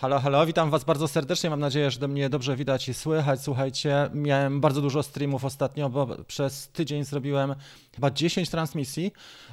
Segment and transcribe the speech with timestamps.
[0.00, 1.50] Halo, halo, witam Was bardzo serdecznie.
[1.50, 3.40] Mam nadzieję, że do mnie dobrze widać i słychać.
[3.40, 7.54] Słuchajcie, miałem bardzo dużo streamów ostatnio, bo przez tydzień zrobiłem
[8.00, 9.12] chyba 10 transmisji,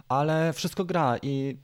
[0.10, 1.58] ale wszystko gra i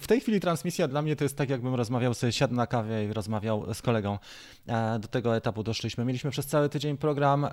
[0.00, 3.04] w tej chwili transmisja dla mnie to jest tak, jakbym rozmawiał sobie, siadł na kawie
[3.04, 4.18] i rozmawiał z kolegą.
[4.66, 6.04] E, do tego etapu doszliśmy.
[6.04, 7.50] Mieliśmy przez cały tydzień program e,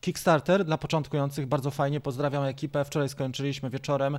[0.00, 1.46] Kickstarter dla początkujących.
[1.46, 2.84] Bardzo fajnie, pozdrawiam ekipę.
[2.84, 4.18] Wczoraj skończyliśmy wieczorem.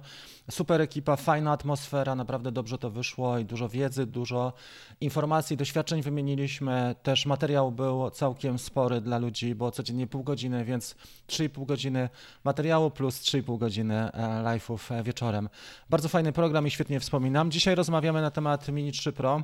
[0.52, 4.54] Super ekipa, fajna atmosfera, naprawdę dobrze to wyszło i dużo wiedzy, dużo
[5.02, 6.96] informacji, doświadczeń wymieniliśmy.
[7.04, 10.96] Też materiał był całkiem spory dla ludzi, bo codziennie pół godziny, więc
[11.28, 12.10] 3,5 godziny
[12.44, 15.50] materiału plus 3,5 godziny e, live'ów wieczorem.
[15.90, 17.52] Bardzo fajny program i świetnie wspominam.
[17.52, 19.44] Dzisiaj rozmawiamy na temat Mini 3 Pro.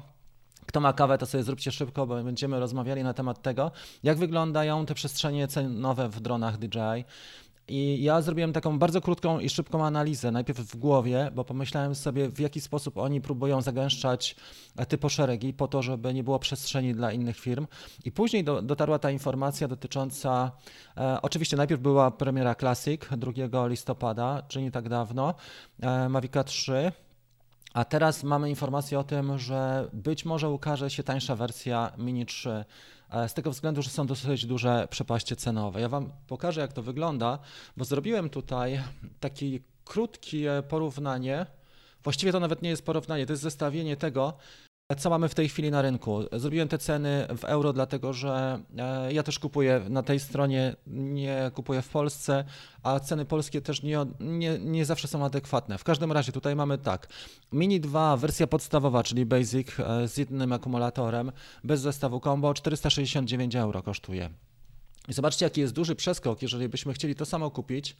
[0.65, 3.71] Kto ma kawę, to sobie zróbcie szybko, bo będziemy rozmawiali na temat tego,
[4.03, 7.05] jak wyglądają te przestrzenie cenowe w dronach DJI.
[7.69, 12.29] I ja zrobiłem taką bardzo krótką i szybką analizę, najpierw w głowie, bo pomyślałem sobie,
[12.29, 14.35] w jaki sposób oni próbują zagęszczać
[14.87, 17.67] te poszeregi po to, żeby nie było przestrzeni dla innych firm.
[18.05, 20.51] I później do, dotarła ta informacja dotycząca,
[20.97, 25.35] e, oczywiście najpierw była premiera Classic 2 listopada, czyli nie tak dawno,
[25.81, 26.91] e, Mavica 3,
[27.73, 32.49] a teraz mamy informację o tym, że być może ukaże się tańsza wersja Mini 3
[32.49, 32.65] e,
[33.27, 35.81] z tego względu, że są dosyć duże przepaście cenowe.
[35.81, 37.39] Ja Wam pokażę, jak to wygląda,
[37.77, 38.83] bo zrobiłem tutaj
[39.19, 41.45] takie krótkie porównanie.
[42.03, 44.37] Właściwie to nawet nie jest porównanie, to jest zestawienie tego,
[44.97, 46.19] co mamy w tej chwili na rynku?
[46.31, 51.51] Zrobiłem te ceny w euro, dlatego że e, ja też kupuję na tej stronie, nie
[51.53, 52.45] kupuję w Polsce,
[52.83, 55.77] a ceny polskie też nie, nie, nie zawsze są adekwatne.
[55.77, 57.07] W każdym razie tutaj mamy tak.
[57.51, 61.31] Mini 2, wersja podstawowa, czyli Basic e, z jednym akumulatorem,
[61.63, 64.29] bez zestawu combo, 469 euro kosztuje.
[65.09, 67.95] I zobaczcie, jaki jest duży przeskok, jeżeli byśmy chcieli to samo kupić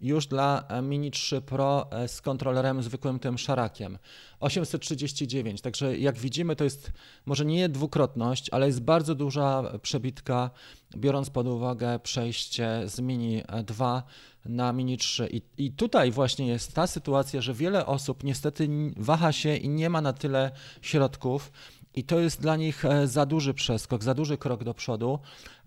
[0.00, 3.98] już dla e, Mini 3 Pro e, z kontrolerem zwykłym tym szarakiem.
[4.40, 6.92] 839, także jak widzimy to jest
[7.26, 10.50] może nie dwukrotność, ale jest bardzo duża przebitka,
[10.96, 14.02] biorąc pod uwagę przejście z Mini 2
[14.44, 15.28] na Mini 3.
[15.32, 19.90] I, I tutaj właśnie jest ta sytuacja, że wiele osób niestety waha się i nie
[19.90, 20.50] ma na tyle
[20.82, 21.52] środków,
[21.94, 25.18] i to jest dla nich e, za duży przeskok, za duży krok do przodu,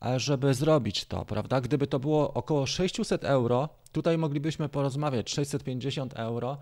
[0.06, 1.62] e, żeby zrobić to, prawda?
[1.62, 6.58] Gdyby to było około 600 euro, tutaj moglibyśmy porozmawiać 650 euro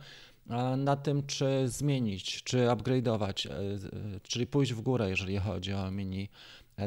[0.50, 3.50] e, na tym, czy zmienić, czy upgrade'ować,
[4.24, 6.30] czyli pójść w górę, jeżeli chodzi o Mini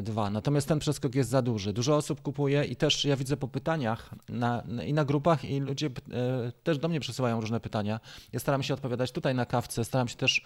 [0.03, 0.29] 2.
[0.29, 1.73] Natomiast ten przeskok jest za duży.
[1.73, 5.89] Dużo osób kupuje i też ja widzę po pytaniach na, i na grupach i ludzie
[6.63, 7.99] też do mnie przesyłają różne pytania.
[8.33, 10.41] Ja staram się odpowiadać tutaj na kawce, staram się też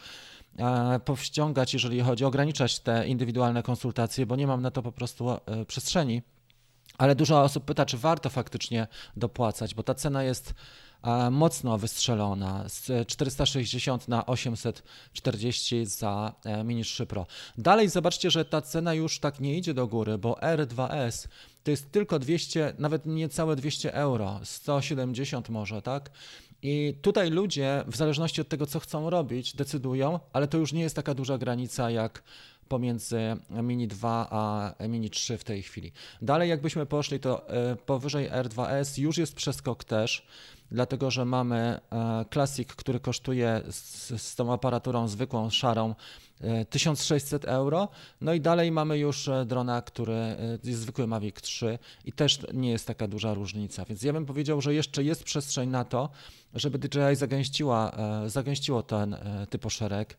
[1.05, 5.65] powściągać, jeżeli chodzi, ograniczać te indywidualne konsultacje, bo nie mam na to po prostu e,
[5.65, 6.21] przestrzeni.
[6.97, 8.87] Ale dużo osób pyta, czy warto faktycznie
[9.17, 10.53] dopłacać, bo ta cena jest
[11.03, 16.33] e, mocno wystrzelona z 460 na 840 za
[16.65, 17.25] Mini 3 Pro.
[17.57, 21.27] Dalej zobaczcie, że ta cena już tak nie idzie do góry, bo R2S
[21.63, 26.09] to jest tylko 200, nawet niecałe 200 euro, 170 może, tak?
[26.62, 30.81] I tutaj ludzie, w zależności od tego, co chcą robić, decydują, ale to już nie
[30.81, 32.24] jest taka duża granica jak
[32.68, 33.19] pomiędzy
[33.50, 35.91] Mini 2 a Mini 3 w tej chwili.
[36.22, 40.28] Dalej, jakbyśmy poszli, to e, powyżej R2S już jest przeskok też,
[40.72, 45.96] dlatego że mamy e, Classic, który kosztuje z, z tą aparaturą zwykłą, szarą
[46.69, 47.88] 1600 euro.
[48.22, 52.40] No i dalej mamy już e, drona, który e, jest zwykły Mavic 3 i też
[52.53, 53.85] nie jest taka duża różnica.
[53.85, 56.09] Więc ja bym powiedział, że jeszcze jest przestrzeń na to,
[56.53, 59.16] żeby DJI zagęściła, e, zagęściło ten
[59.50, 60.18] typ szereg.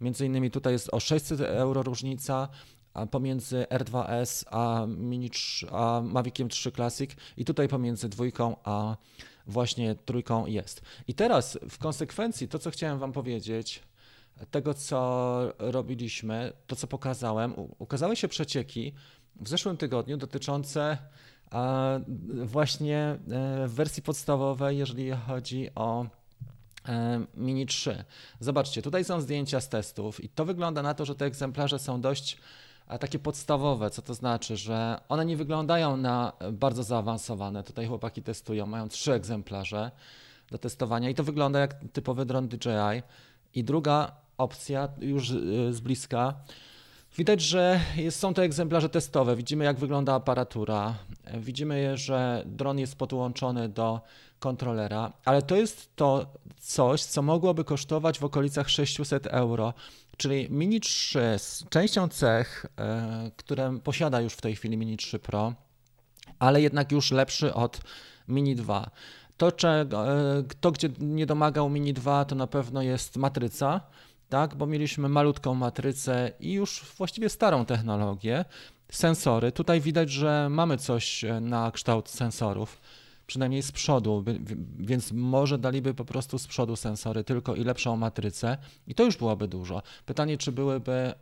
[0.00, 2.48] Między innymi tutaj jest o 600 euro różnica,
[3.10, 8.96] pomiędzy R2S a, Mini 3, a Maviciem 3 Classic i tutaj pomiędzy dwójką a
[9.46, 10.82] właśnie trójką jest.
[11.08, 13.82] I teraz w konsekwencji to, co chciałem Wam powiedzieć,
[14.50, 18.92] tego, co robiliśmy, to co pokazałem, ukazały się przecieki
[19.40, 20.98] w zeszłym tygodniu dotyczące
[22.44, 23.18] właśnie e,
[23.68, 26.06] wersji podstawowej, jeżeli chodzi o
[27.34, 28.04] Mini 3.
[28.40, 32.00] Zobaczcie, tutaj są zdjęcia z testów i to wygląda na to, że te egzemplarze są
[32.00, 32.38] dość
[33.00, 37.62] takie podstawowe, co to znaczy, że one nie wyglądają na bardzo zaawansowane.
[37.62, 39.90] Tutaj chłopaki testują, mają trzy egzemplarze
[40.50, 43.02] do testowania i to wygląda jak typowy dron DJI.
[43.54, 45.28] I druga opcja już
[45.70, 46.34] z bliska.
[47.16, 49.36] Widać, że jest, są te egzemplarze testowe.
[49.36, 50.94] Widzimy, jak wygląda aparatura.
[51.34, 54.00] Widzimy, że dron jest podłączony do
[54.40, 56.26] kontrolera, ale to jest to
[56.60, 59.74] coś, co mogłoby kosztować w okolicach 600 euro.
[60.16, 65.18] Czyli Mini 3 z częścią cech, e, które posiada już w tej chwili Mini 3
[65.18, 65.54] Pro,
[66.38, 67.80] ale jednak już lepszy od
[68.28, 68.90] Mini 2.
[69.36, 73.80] To, czego, e, to, gdzie nie domagał Mini 2, to na pewno jest matryca
[74.30, 78.44] tak, bo mieliśmy malutką matrycę i już właściwie starą technologię,
[78.90, 79.52] sensory.
[79.52, 82.80] Tutaj widać, że mamy coś e, na kształt sensorów,
[83.30, 84.24] przynajmniej z przodu,
[84.78, 89.16] więc może daliby po prostu z przodu sensory tylko i lepszą matrycę i to już
[89.16, 89.82] byłoby dużo.
[90.06, 91.14] Pytanie, czy byłyby e,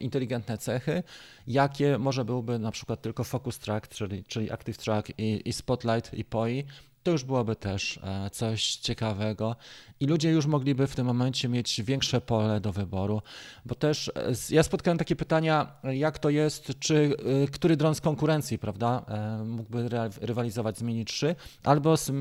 [0.00, 1.02] inteligentne cechy,
[1.46, 1.98] jakie?
[1.98, 6.24] Może byłby na przykład tylko focus track, czyli, czyli active track i, i spotlight i
[6.24, 6.64] POI,
[7.04, 9.56] to już byłoby też e, coś ciekawego.
[10.00, 13.22] I ludzie już mogliby w tym momencie mieć większe pole do wyboru,
[13.64, 18.00] bo też e, ja spotkałem takie pytania, jak to jest, czy e, który dron z
[18.00, 19.04] konkurencji, prawda,
[19.44, 19.88] mógłby
[20.20, 22.12] rywalizować z Mini 3 albo z,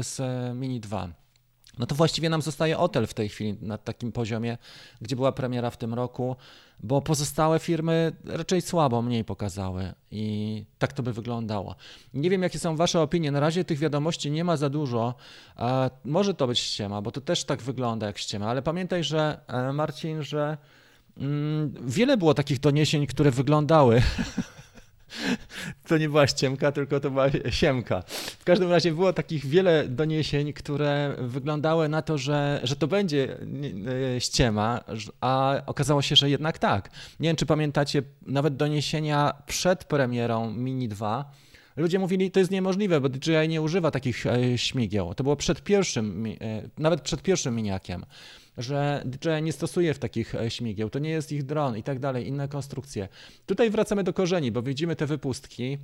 [0.00, 0.20] z
[0.56, 1.21] Mini 2
[1.78, 4.58] no to właściwie nam zostaje Otel w tej chwili na takim poziomie,
[5.00, 6.36] gdzie była premiera w tym roku,
[6.82, 11.74] bo pozostałe firmy raczej słabo mniej pokazały i tak to by wyglądało.
[12.14, 13.30] Nie wiem, jakie są Wasze opinie.
[13.30, 15.14] Na razie tych wiadomości nie ma za dużo.
[16.04, 19.72] Może to być ściema, bo to też tak wygląda jak ściema, ale pamiętaj, że e,
[19.72, 20.58] Marcin, że
[21.16, 24.02] mm, wiele było takich doniesień, które wyglądały
[25.88, 28.02] to nie była ściemka, tylko to była siemka.
[28.38, 33.38] W każdym razie było takich wiele doniesień, które wyglądały na to, że, że to będzie
[34.18, 34.80] ściema,
[35.20, 36.90] a okazało się, że jednak tak.
[37.20, 41.32] Nie wiem, czy pamiętacie nawet doniesienia przed premierą Mini 2.
[41.76, 45.14] Ludzie mówili, to jest niemożliwe, bo DJI nie używa takich e, śmigieł.
[45.14, 46.32] To było przed pierwszym, e,
[46.78, 48.04] nawet przed pierwszym miniakiem
[48.58, 51.98] że DJI nie stosuje w takich e, śmigieł, to nie jest ich dron i tak
[51.98, 53.08] dalej, inne konstrukcje.
[53.46, 55.78] Tutaj wracamy do korzeni, bo widzimy te wypustki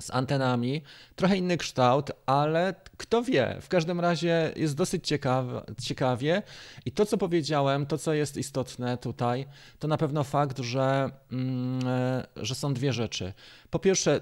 [0.00, 0.82] z antenami,
[1.16, 6.42] trochę inny kształt, ale kto wie, w każdym razie jest dosyć ciekawe, ciekawie
[6.86, 9.46] i to, co powiedziałem, to, co jest istotne tutaj,
[9.78, 11.80] to na pewno fakt, że, mm,
[12.36, 13.32] że są dwie rzeczy.
[13.70, 14.20] Po pierwsze,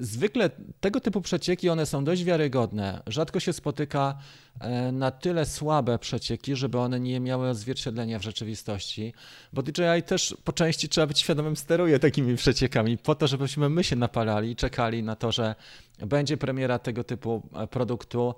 [0.00, 0.50] zwykle
[0.80, 3.02] tego typu przecieki, one są dość wiarygodne.
[3.06, 4.18] Rzadko się spotyka
[4.60, 9.12] e, na tyle słabe przecieki, żeby one nie miały odzwierciedlenia w rzeczywistości,
[9.52, 13.84] bo DJI też po części trzeba być świadomym steruje takimi przeciekami, po to, żebyśmy my
[13.84, 15.54] się napalali i czekali na to, że
[15.98, 18.34] będzie premiera tego typu e, produktu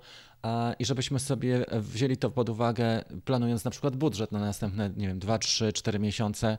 [0.78, 5.18] i żebyśmy sobie wzięli to pod uwagę, planując na przykład budżet na następne, nie wiem,
[5.18, 6.58] 2, 3, 4 miesiące.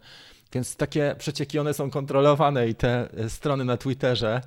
[0.54, 4.42] Więc takie przecieki one są kontrolowane i te strony na Twitterze,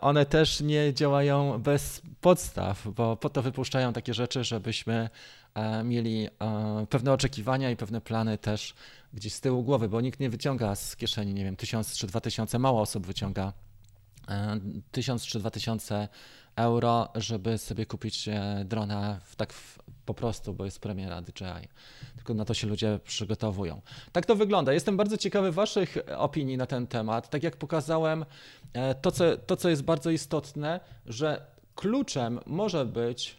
[0.00, 5.10] one też nie działają bez podstaw, bo po to wypuszczają takie rzeczy, żebyśmy
[5.54, 8.74] e, mieli e, pewne oczekiwania i pewne plany też
[9.12, 12.20] gdzieś z tyłu głowy, bo nikt nie wyciąga z kieszeni, nie wiem, tysiąc czy dwa
[12.20, 13.52] tysiące, mało osób wyciąga
[14.28, 14.60] e,
[14.92, 16.08] tysiąc czy dwa tysiące
[16.60, 18.28] euro, żeby sobie kupić
[18.64, 19.52] drona tak
[20.06, 21.68] po prostu, bo jest premiera DJI.
[22.16, 23.80] Tylko na to się ludzie przygotowują.
[24.12, 24.72] Tak to wygląda.
[24.72, 27.30] Jestem bardzo ciekawy Waszych opinii na ten temat.
[27.30, 28.24] Tak jak pokazałem,
[28.72, 33.36] e, to co, to, co jest bardzo istotne, że kluczem może być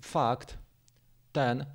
[0.00, 0.58] fakt
[1.32, 1.66] ten,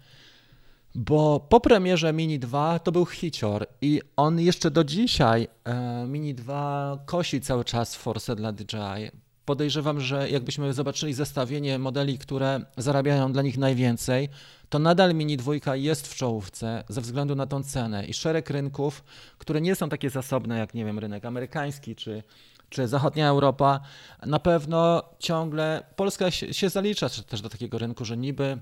[0.95, 6.35] bo po premierze Mini 2 to był hicior i on jeszcze do dzisiaj e, Mini
[6.35, 13.31] 2 kosi cały czas forsę dla DJI podejrzewam, że jakbyśmy zobaczyli zestawienie modeli, które zarabiają
[13.31, 14.29] dla nich najwięcej,
[14.69, 19.03] to nadal Mini 2 jest w czołówce ze względu na tą cenę i szereg rynków,
[19.37, 22.23] które nie są takie zasobne jak, nie wiem, rynek amerykański czy,
[22.69, 23.79] czy zachodnia Europa,
[24.25, 28.57] na pewno ciągle Polska się, zalicza też do takiego rynku, że niby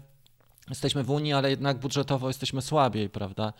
[0.69, 3.53] jesteśmy w Unii, ale jednak budżetowo jesteśmy słabiej, prawda?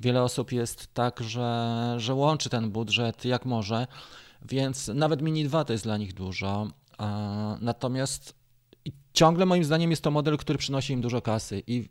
[0.00, 3.86] Wiele osób jest tak, że, że łączy ten budżet jak może.
[4.44, 6.70] Więc nawet Mini 2 to jest dla nich dużo.
[7.60, 8.34] Natomiast
[9.12, 11.88] ciągle moim zdaniem jest to model, który przynosi im dużo kasy i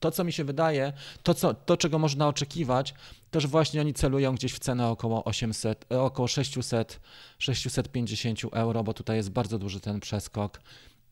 [0.00, 2.94] to, co mi się wydaje, to, co, to czego można oczekiwać,
[3.30, 7.00] to że właśnie oni celują gdzieś w cenę około 800, e, około 600,
[7.38, 10.60] 650 euro, bo tutaj jest bardzo duży ten przeskok.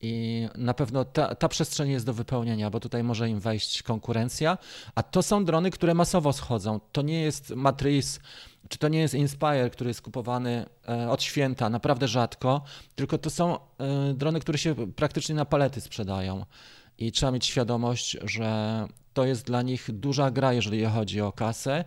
[0.00, 4.58] I na pewno ta, ta przestrzeń jest do wypełnienia, bo tutaj może im wejść konkurencja,
[4.94, 6.80] a to są drony, które masowo schodzą.
[6.92, 8.20] To nie jest Matrice
[8.68, 12.62] czy to nie jest Inspire, który jest kupowany e, od święta naprawdę rzadko,
[12.94, 13.58] tylko to są e,
[14.14, 16.46] drony, które się praktycznie na palety sprzedają.
[16.98, 21.84] I trzeba mieć świadomość, że to jest dla nich duża gra, jeżeli chodzi o kasę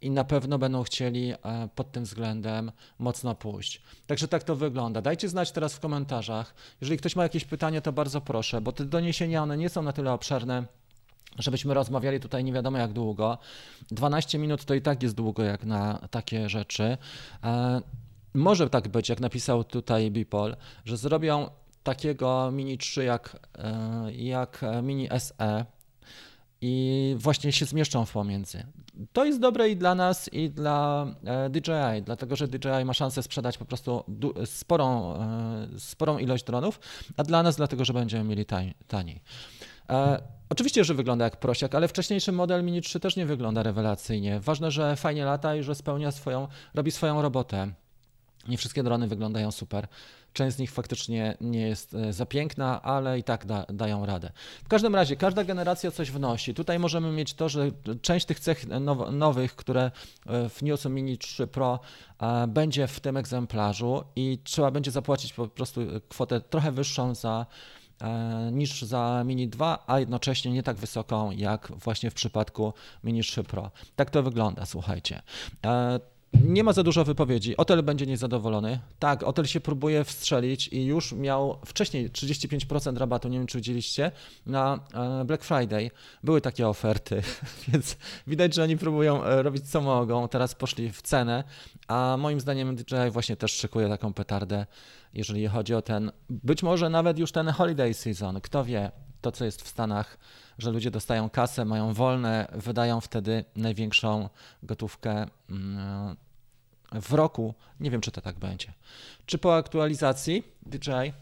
[0.00, 1.36] i na pewno będą chcieli e,
[1.74, 3.82] pod tym względem mocno pójść.
[4.06, 5.02] Także tak to wygląda.
[5.02, 6.54] Dajcie znać teraz w komentarzach.
[6.80, 9.92] Jeżeli ktoś ma jakieś pytanie, to bardzo proszę, bo te doniesienia one nie są na
[9.92, 10.64] tyle obszerne,
[11.38, 13.38] żebyśmy rozmawiali tutaj nie wiadomo jak długo.
[13.90, 16.98] 12 minut to i tak jest długo jak na takie rzeczy.
[17.44, 17.80] E,
[18.34, 21.50] może tak być, jak napisał tutaj Bipol, że zrobią
[21.82, 25.64] takiego Mini 3 jak, e, jak Mini SE
[26.60, 28.66] i właśnie się zmieszczą w pomiędzy.
[29.12, 33.22] To jest dobre i dla nas, i dla e, DJI, dlatego że DJI ma szansę
[33.22, 34.04] sprzedać po prostu
[34.44, 35.18] sporą,
[35.78, 36.80] sporą ilość dronów,
[37.16, 38.46] a dla nas dlatego, że będziemy mieli
[38.86, 39.20] taniej.
[39.90, 44.40] E, oczywiście, że wygląda jak prosiak, ale wcześniejszy model Mini 3 też nie wygląda rewelacyjnie.
[44.40, 47.72] Ważne, że fajnie lata i że spełnia swoją, robi swoją robotę.
[48.48, 49.86] Nie wszystkie drony wyglądają super.
[50.32, 54.32] Część z nich faktycznie nie jest e, za piękna, ale i tak da, dają radę.
[54.64, 56.54] W każdym razie, każda generacja coś wnosi.
[56.54, 57.70] Tutaj możemy mieć to, że
[58.02, 59.90] część tych cech now, nowych, które
[60.26, 61.80] e, wniosą Mini 3 Pro,
[62.48, 67.46] będzie w tym egzemplarzu i trzeba będzie zapłacić po prostu kwotę trochę wyższą za
[68.52, 72.72] niż za Mini 2, a jednocześnie nie tak wysoką jak właśnie w przypadku
[73.04, 73.70] Mini 3 Pro.
[73.96, 75.22] Tak to wygląda, słuchajcie.
[76.32, 77.56] Nie ma za dużo wypowiedzi.
[77.56, 78.78] Otel będzie niezadowolony.
[78.98, 84.12] Tak, Otel się próbuje wstrzelić i już miał wcześniej 35% rabatu, nie wiem czy widzieliście,
[84.46, 85.90] na e, Black Friday.
[86.22, 87.22] Były takie oferty,
[87.68, 87.96] więc
[88.26, 90.28] widać, że oni próbują e, robić co mogą.
[90.28, 91.44] Teraz poszli w cenę,
[91.88, 94.66] a moim zdaniem DJI właśnie też szykuje taką petardę,
[95.14, 98.40] jeżeli chodzi o ten, być może nawet już ten holiday season.
[98.40, 100.18] Kto wie, to co jest w Stanach,
[100.58, 104.28] że ludzie dostają kasę, mają wolne, wydają wtedy największą
[104.62, 106.16] gotówkę mm,
[106.92, 107.54] w roku.
[107.80, 108.72] Nie wiem, czy to tak będzie.
[109.26, 111.12] Czy po aktualizacji DJI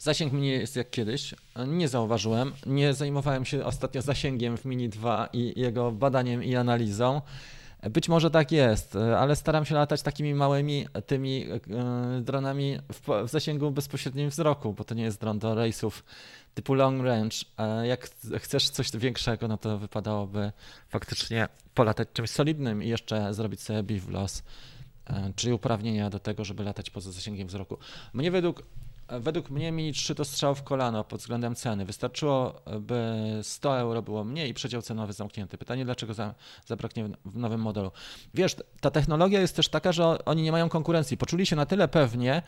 [0.00, 1.34] Zasięg mnie jest jak kiedyś.
[1.66, 2.52] Nie zauważyłem.
[2.66, 7.20] Nie zajmowałem się ostatnio zasięgiem w Mini 2 i jego badaniem i analizą.
[7.90, 11.60] Być może tak jest, ale staram się latać takimi małymi tymi e,
[12.20, 16.04] dronami w, zasięgu bezpośrednim wzroku, bo to nie jest dron do rejsów
[16.54, 17.36] typu long range.
[17.82, 20.52] Jak chcesz coś większego, no to wypadałoby
[20.88, 24.42] faktycznie polatać czymś solidnym i jeszcze zrobić sobie bivlos,
[25.06, 27.78] e, czyli uprawnienia do tego, żeby latać poza zasięgiem wzroku.
[28.12, 28.62] Mnie według
[29.10, 31.84] Według mnie Mini 3 to strzał w kolano pod względem ceny.
[31.84, 35.58] Wystarczyło, by 100 euro było mniej i przedział cenowy zamknięty.
[35.58, 36.34] Pytanie, dlaczego za,
[36.66, 37.90] zabraknie w nowym modelu.
[38.34, 41.16] Wiesz, ta technologia jest też taka, że oni nie mają konkurencji.
[41.16, 42.42] Poczuli się na tyle pewnie,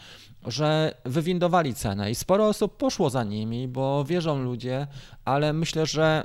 [0.46, 4.86] że wywindowali cenę i sporo osób poszło za nimi, bo wierzą ludzie,
[5.24, 6.24] ale myślę, że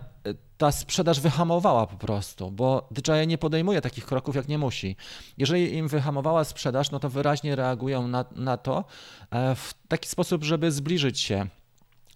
[0.58, 4.96] ta sprzedaż wyhamowała po prostu, bo DJI nie podejmuje takich kroków, jak nie musi.
[5.38, 8.86] Jeżeli im wyhamowała sprzedaż, no to wyraźnie reagują na, na to
[9.32, 11.48] e, w taki sposób, żeby zbliżyć się,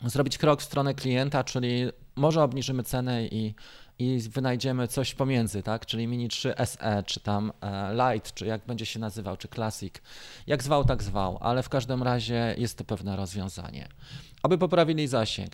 [0.05, 3.55] zrobić krok w stronę klienta, czyli może obniżymy cenę i,
[4.00, 5.85] i wynajdziemy coś pomiędzy, tak?
[5.85, 9.93] Czyli Mini 3 SE, czy tam e, Light, czy jak będzie się nazywał, czy Classic.
[10.47, 13.88] Jak zwał, tak zwał, ale w każdym razie jest to pewne rozwiązanie.
[14.43, 15.51] Aby poprawili zasięg.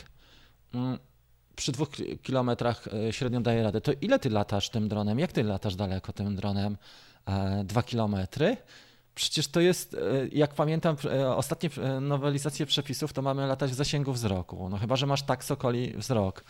[1.57, 1.89] Przy dwóch
[2.23, 3.81] kilometrach e, średnio daje radę.
[3.81, 5.19] To ile ty latasz tym dronem?
[5.19, 6.77] Jak ty latasz daleko tym dronem?
[7.25, 8.57] E, dwa kilometry?
[9.15, 9.97] Przecież to jest, e,
[10.31, 10.95] jak pamiętam,
[11.35, 11.69] ostatnie
[12.01, 14.69] nowelizacje przepisów, to mamy latać w zasięgu wzroku.
[14.69, 16.43] No chyba, że masz tak sokoli wzrok.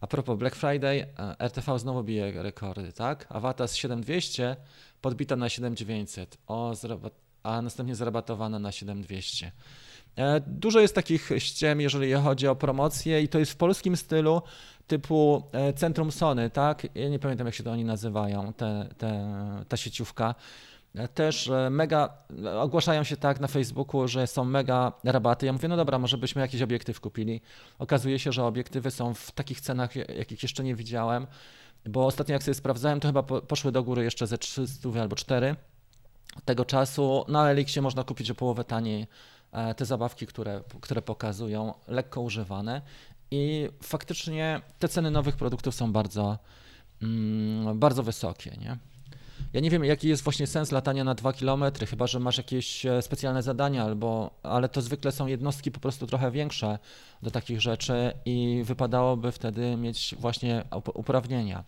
[0.00, 1.06] A propos Black Friday,
[1.38, 3.26] RTV znowu bije rekordy, tak?
[3.28, 4.56] Avatar 7200
[5.00, 6.72] podbita na 7900, o,
[7.42, 9.52] a następnie zrabatowana na 7200.
[10.16, 14.42] E, dużo jest takich ściem, jeżeli chodzi o promocję i to jest w polskim stylu
[14.86, 16.86] typu e, Centrum Sony, tak?
[16.94, 19.38] Ja nie pamiętam jak się to oni nazywają, te, te,
[19.68, 20.34] ta sieciówka.
[20.94, 22.18] E, też mega,
[22.60, 25.46] ogłaszają się tak na Facebooku, że są mega rabaty.
[25.46, 27.40] Ja mówię, no dobra, może byśmy jakiś obiektyw kupili.
[27.78, 31.26] Okazuje się, że obiektywy są w takich cenach, jakich jeszcze nie widziałem,
[31.86, 35.56] bo ostatnio jak sobie sprawdzałem, to chyba poszły do góry jeszcze ze 300 albo 4
[36.44, 37.24] tego czasu.
[37.28, 39.06] Na Elixie można kupić o połowę taniej
[39.76, 42.82] te zabawki, które, które pokazują, lekko używane
[43.30, 46.38] i faktycznie te ceny nowych produktów są bardzo,
[47.02, 48.50] mm, bardzo wysokie.
[48.60, 48.78] Nie?
[49.52, 52.86] Ja nie wiem, jaki jest właśnie sens latania na 2 km, chyba że masz jakieś
[52.86, 56.78] e, specjalne zadania, albo, ale to zwykle są jednostki po prostu trochę większe
[57.22, 61.64] do takich rzeczy i wypadałoby wtedy mieć właśnie uprawnienia,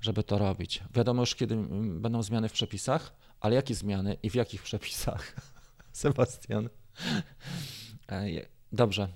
[0.00, 0.82] żeby to robić.
[0.94, 1.56] Wiadomo już, kiedy
[2.00, 5.34] będą zmiany w przepisach, ale jakie zmiany i w jakich przepisach?
[5.92, 6.68] Sebastian.
[8.72, 9.08] Dobrze.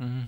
[0.00, 0.26] Mm.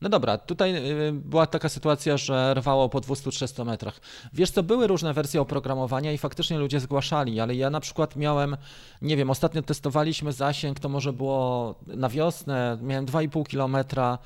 [0.00, 4.00] No dobra, tutaj y, była taka sytuacja, że rwało po 200-300 metrach.
[4.32, 8.56] Wiesz co, były różne wersje oprogramowania i faktycznie ludzie zgłaszali, ale ja na przykład miałem,
[9.02, 14.18] nie wiem, ostatnio testowaliśmy zasięg, to może było na wiosnę, miałem 2,5 kilometra,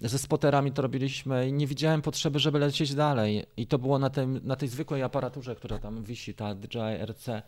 [0.00, 3.46] ze spoterami to robiliśmy i nie widziałem potrzeby, żeby lecieć dalej.
[3.56, 7.42] I to było na, tym, na tej zwykłej aparaturze, która tam wisi, ta DJI RC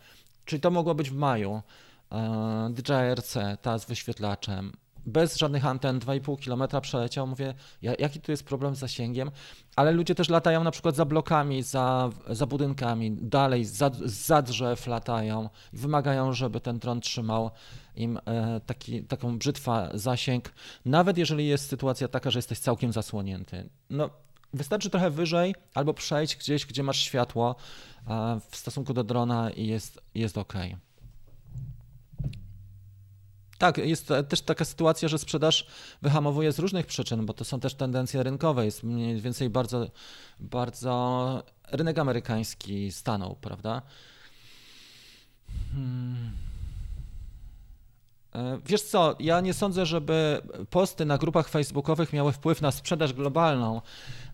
[0.45, 1.61] Czyli to mogło być w maju.
[2.11, 4.71] E, DJI-RC, ta z wyświetlaczem,
[5.05, 7.27] bez żadnych anten, 2,5 km przeleciał.
[7.27, 9.31] Mówię, jaki tu jest problem z zasięgiem?
[9.75, 14.87] Ale ludzie też latają na przykład za blokami, za, za budynkami, dalej, za, za drzew
[14.87, 17.51] latają i wymagają, żeby ten dron trzymał
[17.95, 20.53] im e, taki, taką brzytwa zasięg,
[20.85, 23.69] nawet jeżeli jest sytuacja taka, że jesteś całkiem zasłonięty.
[23.89, 24.09] No,
[24.53, 27.55] wystarczy trochę wyżej albo przejść gdzieś, gdzie masz światło,
[28.49, 30.53] w stosunku do drona i jest, jest ok.
[33.57, 35.67] Tak, jest też taka sytuacja, że sprzedaż
[36.01, 38.65] wyhamowuje z różnych przyczyn, bo to są też tendencje rynkowe.
[38.65, 39.87] Jest mniej więcej bardzo,
[40.39, 43.81] bardzo rynek amerykański stanął, prawda?
[45.71, 46.50] Hmm.
[48.35, 53.13] E, wiesz co, ja nie sądzę, żeby posty na grupach facebookowych miały wpływ na sprzedaż
[53.13, 53.81] globalną,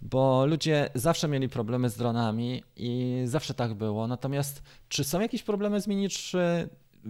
[0.02, 4.08] bo ludzie zawsze mieli problemy z dronami i zawsze tak było.
[4.08, 6.70] Natomiast czy są jakieś problemy z Mini 3?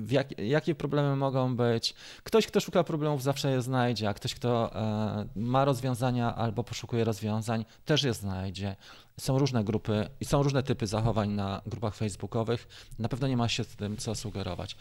[0.10, 1.94] Jak, jakie problemy mogą być.
[2.24, 7.04] Ktoś, kto szuka problemów, zawsze je znajdzie, a ktoś, kto e, ma rozwiązania albo poszukuje
[7.04, 8.76] rozwiązań, też je znajdzie.
[9.20, 12.68] Są różne grupy i są różne typy zachowań na grupach facebookowych.
[13.00, 14.78] Na pewno nie ma się z tym co sugerować.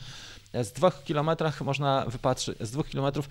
[0.55, 3.29] Z dwóch kilometrach można wypatrzyć, z dwóch kilometrów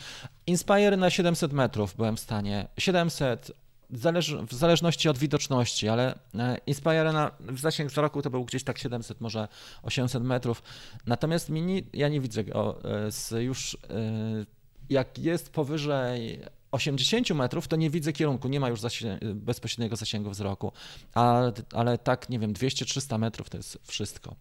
[0.48, 2.67] Inspire na 700 metrów byłem w stanie.
[2.77, 3.51] 700,
[3.94, 8.63] Zależ, w zależności od widoczności, ale e, Inspire na, w zasięg wzroku to był gdzieś
[8.63, 9.48] tak 700, może
[9.84, 10.63] 800 metrów.
[11.06, 14.46] Natomiast Mini ja nie widzę go e, z już, e,
[14.89, 16.39] jak jest powyżej
[16.72, 18.80] 80 metrów, to nie widzę kierunku, nie ma już
[19.36, 20.72] bezpośredniego zasięgu wzroku,
[21.74, 24.36] ale tak, nie wiem, 200-300 metrów to jest wszystko.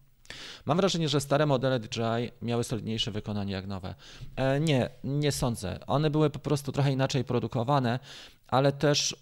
[0.65, 3.95] Mam wrażenie, że stare modele DJI miały solidniejsze wykonanie jak nowe.
[4.61, 5.79] Nie, nie sądzę.
[5.87, 7.99] One były po prostu trochę inaczej produkowane,
[8.47, 9.15] ale też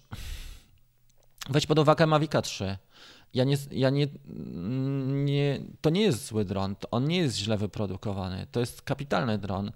[1.50, 2.76] weź pod uwagę Mavica 3.
[3.34, 4.06] Ja nie, ja nie,
[5.06, 8.46] nie, to nie jest zły dron, on nie jest źle wyprodukowany.
[8.52, 9.72] To jest kapitalny dron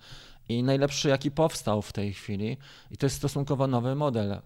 [0.49, 2.57] i najlepszy, jaki powstał w tej chwili.
[2.91, 4.41] I to jest stosunkowo nowy model, e,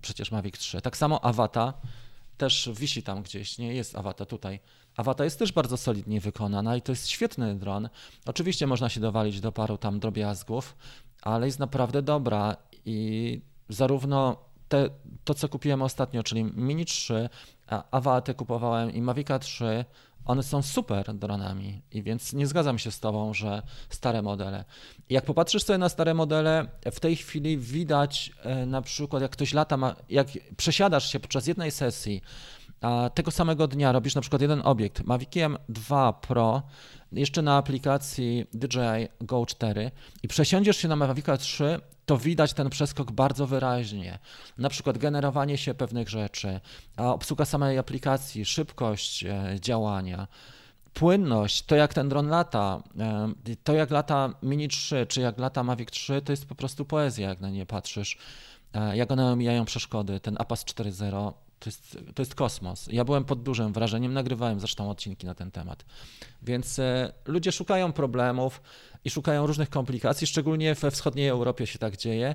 [0.00, 0.80] przecież Mavic 3.
[0.80, 1.74] Tak samo Avata
[2.36, 4.60] też wisi tam gdzieś, nie jest Avata tutaj.
[4.96, 7.88] Avata jest też bardzo solidnie wykonana i to jest świetny dron.
[8.26, 10.76] Oczywiście można się dowalić do paru tam drobiazgów,
[11.22, 14.36] ale jest naprawdę dobra i zarówno
[14.68, 14.88] te,
[15.24, 17.28] to, co kupiłem ostatnio, czyli Mini 3,
[17.90, 19.84] Avatę kupowałem i Mavica 3,
[20.24, 24.64] one są super dronami i więc nie zgadzam się z tobą, że stare modele.
[25.10, 29.52] Jak popatrzysz sobie na stare modele, w tej chwili widać e, na przykład, jak ktoś
[29.54, 30.26] lata, ma, jak
[30.56, 32.22] przesiadasz się podczas jednej sesji,
[32.80, 36.62] a tego samego dnia robisz na przykład jeden obiekt Maviciem 2 Pro,
[37.12, 39.90] jeszcze na aplikacji DJI Go 4
[40.22, 44.18] i przesiądziesz się na Mavica 3, to widać ten przeskok bardzo wyraźnie.
[44.58, 46.60] Na przykład generowanie się pewnych rzeczy,
[46.96, 50.28] obsługa samej aplikacji, szybkość e, działania,
[50.94, 53.32] płynność, to jak ten dron lata, e,
[53.64, 57.28] to jak lata Mini 3 czy jak lata Mavic 3, to jest po prostu poezja,
[57.28, 58.18] jak na nie patrzysz.
[58.74, 62.88] E, jak one omijają przeszkody, ten APAS 4.0 to jest, to jest kosmos.
[62.92, 65.84] Ja byłem pod dużym wrażeniem, nagrywałem zresztą odcinki na ten temat.
[66.42, 68.62] Więc e, ludzie szukają problemów
[69.04, 72.34] i szukają różnych komplikacji, szczególnie we wschodniej Europie się tak dzieje,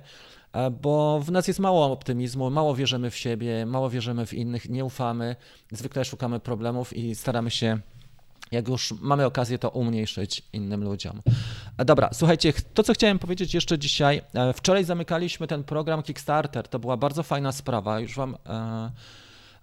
[0.53, 4.69] e, bo w nas jest mało optymizmu, mało wierzymy w siebie, mało wierzymy w innych,
[4.69, 5.35] nie ufamy,
[5.71, 7.79] zwykle szukamy problemów i staramy się
[8.51, 11.21] jak już mamy okazję to umniejszyć innym ludziom.
[11.77, 14.21] E, dobra, słuchajcie, to co chciałem powiedzieć jeszcze dzisiaj.
[14.33, 16.67] E, wczoraj zamykaliśmy ten program Kickstarter.
[16.67, 17.99] To była bardzo fajna sprawa.
[17.99, 18.91] Już Wam e,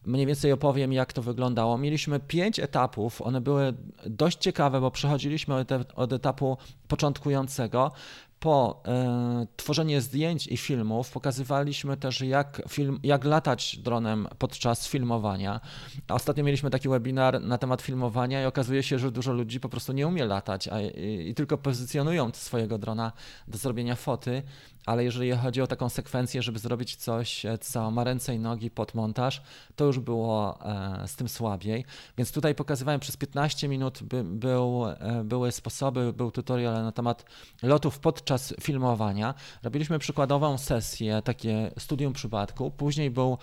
[0.07, 1.79] mniej więcej opowiem, jak to wyglądało.
[1.79, 3.23] Mieliśmy pięć etapów.
[3.23, 3.75] One były
[4.07, 6.57] dość ciekawe, bo przechodziliśmy od, od etapu
[6.89, 7.93] początkującego
[8.41, 15.61] po e, tworzeniu zdjęć i filmów pokazywaliśmy też, jak, film, jak latać dronem podczas filmowania.
[16.09, 19.93] Ostatnio mieliśmy taki webinar na temat filmowania i okazuje się, że dużo ludzi po prostu
[19.93, 23.13] nie umie latać a, i, i tylko pozycjonują swojego drona
[23.49, 24.43] do zrobienia foty,
[24.91, 28.71] ale jeżeli chodzi o taką sekwencję, żeby zrobić coś, e, co ma ręce i nogi
[28.71, 29.43] pod montaż,
[29.77, 31.85] to już było e, z tym słabiej.
[32.19, 37.25] Więc tutaj pokazywałem przez 15 minut, by, był, e, były sposoby, był tutorial na temat
[37.63, 39.35] lotów podczas filmowania.
[39.63, 42.71] Robiliśmy przykładową sesję, takie studium przypadku.
[42.71, 43.39] Później był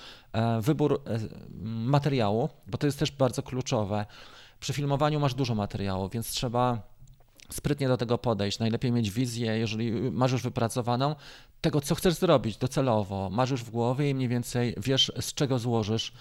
[0.62, 1.02] wybór
[1.64, 4.06] materiału, bo to jest też bardzo kluczowe.
[4.60, 6.82] Przy filmowaniu masz dużo materiału, więc trzeba
[7.50, 8.60] sprytnie do tego podejść.
[8.60, 11.16] Najlepiej mieć wizję, jeżeli masz już wypracowaną,
[11.62, 13.30] tego, co chcesz zrobić docelowo.
[13.30, 16.14] Masz już w głowie i mniej więcej wiesz, z czego złożysz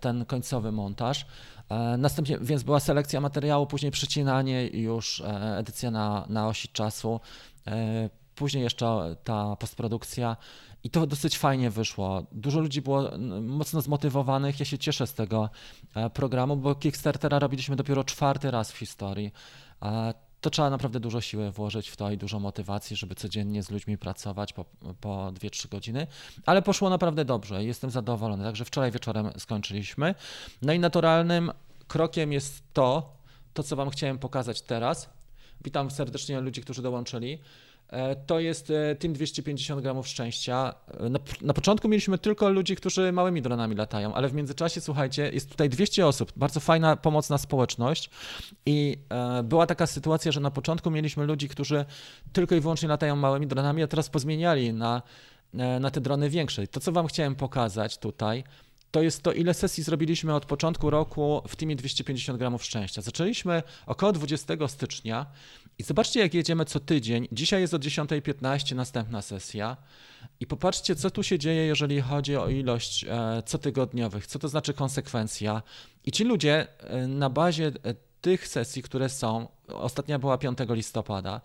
[0.00, 1.26] ten końcowy montaż.
[1.68, 6.68] E, następnie więc była selekcja materiału, później przycinanie i już e, edycja na, na osi
[6.68, 7.20] czasu.
[7.66, 10.36] E, później jeszcze ta postprodukcja.
[10.84, 12.26] I to dosyć fajnie wyszło.
[12.32, 13.10] Dużo ludzi było
[13.42, 14.60] mocno zmotywowanych.
[14.60, 15.50] Ja się cieszę z tego
[16.14, 19.32] programu, bo Kickstartera robiliśmy dopiero czwarty raz w historii
[20.40, 23.98] to trzeba naprawdę dużo siły włożyć w to i dużo motywacji, żeby codziennie z ludźmi
[23.98, 24.64] pracować po,
[25.00, 26.06] po 2-3 godziny,
[26.46, 28.44] ale poszło naprawdę dobrze, jestem zadowolony.
[28.44, 30.14] Także wczoraj wieczorem skończyliśmy.
[30.62, 31.52] No i naturalnym
[31.88, 33.16] krokiem jest to,
[33.54, 35.08] to co Wam chciałem pokazać teraz.
[35.64, 37.38] Witam serdecznie ludzi, którzy dołączyli.
[37.90, 40.74] E, to jest e, Team 250 gramów szczęścia.
[41.00, 45.30] E, na, na, początku mieliśmy tylko ludzi, którzy małymi dronami latają, ale w międzyczasie, słuchajcie,
[45.32, 48.10] jest tutaj 200 osób, bardzo fajna, pomocna społeczność
[48.66, 51.84] i e, była taka sytuacja, że na początku mieliśmy ludzi, którzy
[52.32, 55.02] tylko i wyłącznie latają małymi dronami, a teraz pozmieniali na,
[55.80, 56.66] na te drony większe.
[56.66, 58.44] To, co wam chciałem pokazać tutaj,
[58.90, 63.02] to jest to, ile sesji zrobiliśmy od początku roku w Teamie 250 gramów szczęścia.
[63.02, 65.26] Zaczęliśmy około 20 stycznia
[65.78, 67.28] i zobaczcie, jak jedziemy co tydzień.
[67.32, 69.76] Dzisiaj jest o 10.15 następna sesja.
[70.40, 74.74] I popatrzcie, co tu się dzieje, jeżeli chodzi o ilość e, cotygodniowych, co to znaczy
[74.74, 75.62] konsekwencja.
[76.04, 81.40] I ci ludzie e, na bazie e, tych sesji, które są, ostatnia była 5 listopada,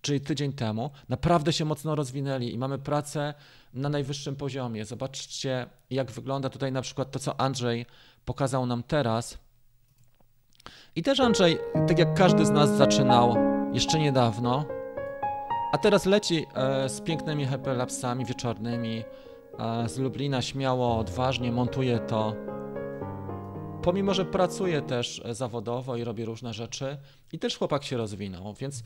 [0.00, 3.34] czyli tydzień temu, naprawdę się mocno rozwinęli i mamy pracę
[3.74, 4.84] na najwyższym poziomie.
[4.84, 7.86] Zobaczcie, jak wygląda tutaj na przykład to, co Andrzej
[8.24, 9.38] pokazał nam teraz.
[10.96, 14.64] I też Andrzej, tak jak każdy z nas zaczynał jeszcze niedawno,
[15.72, 19.04] a teraz leci e, z pięknymi hyperlapsami wieczornymi
[19.58, 22.34] e, z Lublina śmiało, odważnie montuje to.
[23.82, 26.96] Pomimo, że pracuje też e, zawodowo i robi różne rzeczy,
[27.32, 28.82] i też chłopak się rozwinął, więc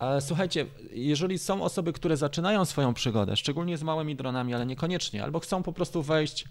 [0.00, 5.24] e, słuchajcie, jeżeli są osoby, które zaczynają swoją przygodę, szczególnie z małymi dronami, ale niekoniecznie,
[5.24, 6.44] albo chcą po prostu wejść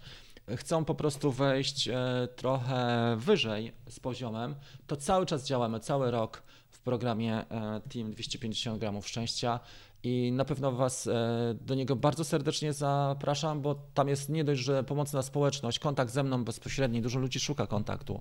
[0.56, 1.88] chcą po prostu wejść
[2.36, 4.54] trochę wyżej z poziomem,
[4.86, 6.42] to cały czas działamy, cały rok
[6.86, 7.44] programie
[7.88, 9.60] Team 250 gramów szczęścia
[10.06, 14.62] i na pewno Was e, do niego bardzo serdecznie zapraszam, bo tam jest nie dość,
[14.62, 18.20] że pomocna społeczność, kontakt ze mną bezpośredni, dużo ludzi szuka kontaktu.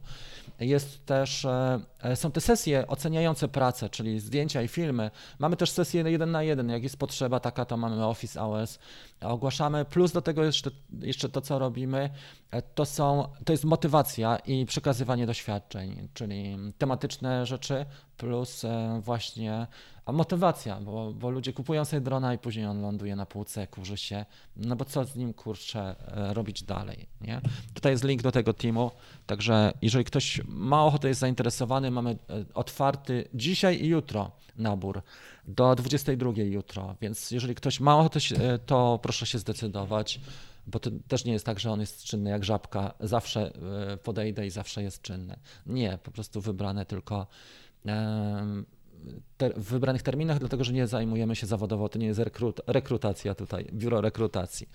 [0.59, 5.11] Jest też, e, e, są te sesje oceniające pracę, czyli zdjęcia i filmy.
[5.39, 8.79] Mamy też sesje jeden na jeden, jak jest potrzeba taka, to mamy Office Hours,
[9.21, 12.09] ogłaszamy, plus do tego jeszcze, jeszcze to, co robimy,
[12.75, 17.85] to, są, to jest motywacja i przekazywanie doświadczeń, czyli tematyczne rzeczy,
[18.17, 18.65] plus
[18.99, 19.67] właśnie
[20.05, 23.97] a motywacja, bo, bo ludzie kupują sobie drona i później on ląduje na półce, kurzy
[23.97, 24.25] się,
[24.57, 27.41] no bo co z nim kurczę e, robić dalej, nie?
[27.73, 28.91] Tutaj jest link do tego teamu,
[29.25, 32.15] także jeżeli ktoś ma ochotę, jest zainteresowany, mamy e,
[32.53, 35.01] otwarty dzisiaj i jutro nabór
[35.47, 40.19] do 22 jutro, więc jeżeli ktoś ma ochotę, e, to proszę się zdecydować
[40.67, 43.51] bo to też nie jest tak, że on jest czynny jak żabka, zawsze
[44.03, 45.39] podejdę i zawsze jest czynny.
[45.65, 47.27] Nie, po prostu wybrane tylko
[49.37, 53.35] ter, w wybranych terminach, dlatego że nie zajmujemy się zawodowo, to nie jest rekrut, rekrutacja
[53.35, 54.69] tutaj, biuro rekrutacji.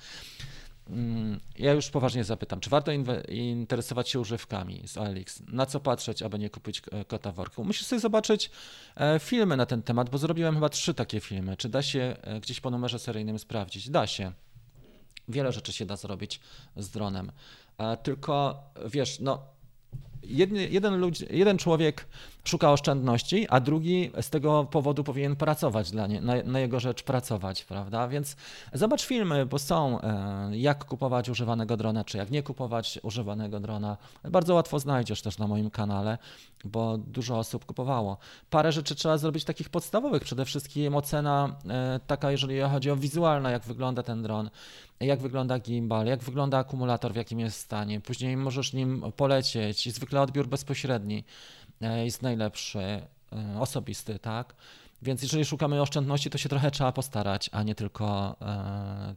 [0.91, 2.93] Mm, ja już poważnie zapytam, czy warto
[3.29, 5.43] interesować się używkami z OLX?
[5.47, 7.65] Na co patrzeć, aby nie kupić e, kota w worku?
[7.65, 8.51] Musisz sobie zobaczyć
[8.97, 11.57] e, filmy na ten temat, bo zrobiłem chyba trzy takie filmy.
[11.57, 13.91] Czy da się e, gdzieś po numerze seryjnym sprawdzić?
[13.91, 14.33] Da się.
[15.29, 16.41] Wiele rzeczy się da zrobić
[16.77, 17.33] z dronem.
[18.03, 19.47] Tylko wiesz, no
[20.23, 22.07] Jedny, jeden, jeden człowiek
[22.45, 27.03] szuka oszczędności, a drugi z tego powodu powinien pracować dla nie, na, na, jego rzecz
[27.03, 28.09] pracować, prawda?
[28.09, 28.37] Więc
[28.73, 33.97] zobacz filmy, bo są e, jak kupować używanego drona, czy jak nie kupować używanego drona.
[34.25, 36.19] Bardzo łatwo znajdziesz też na moim kanale,
[36.65, 38.17] bo dużo osób kupowało.
[38.51, 43.51] Parę rzeczy trzeba zrobić takich podstawowych, przede wszystkim ocena e, taka, jeżeli chodzi o wizualna,
[43.51, 44.51] jak wygląda ten dron
[45.01, 48.01] jak wygląda gimbal, jak wygląda akumulator, w jakim jest stanie.
[48.01, 51.25] Później możesz nim polecieć i zwykle odbiór bezpośredni
[51.81, 53.07] e, jest najlepszy, e,
[53.61, 54.55] osobisty, tak?
[55.03, 59.15] Więc jeżeli szukamy oszczędności, to się trochę trzeba postarać, a nie tylko e,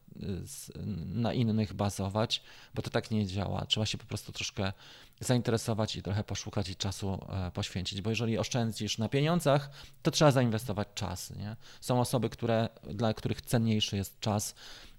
[1.06, 3.66] na innych bazować, bo to tak nie działa.
[3.66, 4.74] Trzeba się po prostu troszkę
[5.20, 7.20] zainteresować i trochę poszukać i czasu
[7.54, 9.70] poświęcić, bo jeżeli oszczędzisz na pieniądzach,
[10.02, 11.36] to trzeba zainwestować czas.
[11.36, 11.56] Nie?
[11.82, 14.56] Są osoby, które, dla których cenniejszy jest czas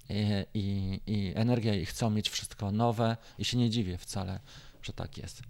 [0.09, 4.41] i, i, i energia i chcą mieć wszystko nowe i się nie dziwię wcale,
[4.85, 5.43] że tak jest.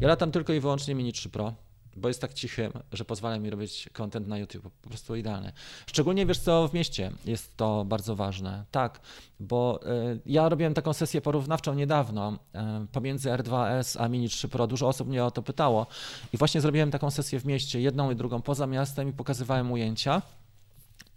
[0.00, 1.54] Ja latam tylko i wyłącznie Mini 3 Pro,
[1.96, 5.52] bo jest tak cichy, że pozwala mi robić content na YouTube, po prostu idealny.
[5.86, 8.64] Szczególnie wiesz co, w mieście jest to bardzo ważne.
[8.70, 9.00] Tak,
[9.40, 9.80] bo
[10.12, 14.66] y, ja robiłem taką sesję porównawczą niedawno y, pomiędzy R2S a Mini 3 Pro.
[14.66, 15.86] Dużo osób mnie o to pytało
[16.32, 20.22] i właśnie zrobiłem taką sesję w mieście, jedną i drugą poza miastem i pokazywałem ujęcia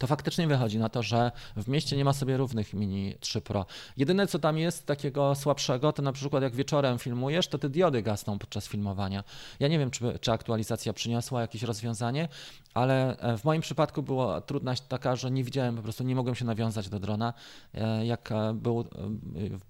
[0.04, 3.66] to faktycznie wychodzi na to, że w mieście nie ma sobie równych Mini 3 Pro.
[3.96, 8.02] Jedyne co tam jest takiego słabszego, to na przykład jak wieczorem filmujesz, to te diody
[8.02, 9.24] gasną podczas filmowania.
[9.60, 12.28] Ja nie wiem, czy, czy aktualizacja przyniosła jakieś rozwiązanie,
[12.74, 16.34] ale e, w moim przypadku była trudność taka, że nie widziałem, po prostu nie mogłem
[16.34, 17.34] się nawiązać do drona,
[17.74, 18.84] e, jak e, był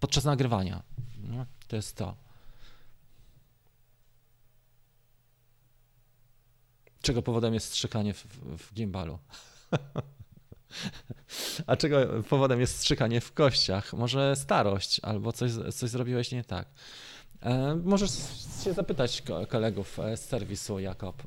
[0.01, 0.83] podczas nagrywania.
[1.69, 2.15] To jest to.
[7.03, 8.27] Czego powodem jest strzykanie w,
[8.59, 9.19] w gimbalu?
[11.67, 11.97] A czego
[12.29, 13.93] powodem jest strzykanie w kościach?
[13.93, 16.69] Może starość albo coś, coś zrobiłeś nie tak.
[17.43, 18.11] E, możesz
[18.65, 21.23] się zapytać kolegów z serwisu, Jakob.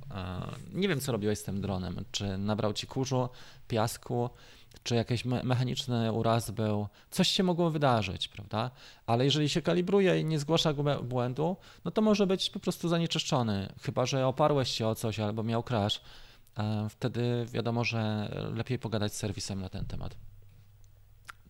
[0.73, 2.05] Nie wiem, co robiłeś z tym dronem.
[2.11, 3.29] Czy nabrał ci kurzu,
[3.67, 4.29] piasku,
[4.83, 8.71] czy jakiś me mechaniczny uraz był, coś się mogło wydarzyć, prawda?
[9.05, 13.73] Ale jeżeli się kalibruje i nie zgłasza błędu, no to może być po prostu zanieczyszczony,
[13.81, 16.01] chyba że oparłeś się o coś albo miał crash.
[16.89, 20.15] Wtedy wiadomo, że lepiej pogadać z serwisem na ten temat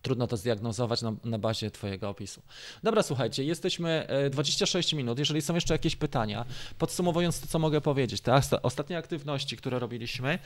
[0.08, 2.42] trudno to zdiagnozować na, na, bazie Twojego opisu.
[2.82, 5.18] Dobra, słuchajcie, jesteśmy 26 e, minut.
[5.18, 6.44] Jeżeli są jeszcze jakieś pytania,
[6.78, 10.38] podsumowując to, co mogę powiedzieć, te ostatnie aktywności, które robiliśmy,